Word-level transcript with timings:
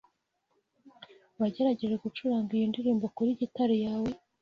Wagerageje 1.39 1.95
gucuranga 2.03 2.49
iyo 2.57 2.65
ndirimbo 2.71 3.05
kuri 3.15 3.37
gitari 3.41 3.75
yawe? 3.85 4.11